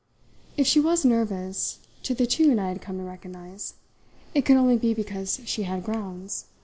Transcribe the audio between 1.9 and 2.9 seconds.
to the tune I had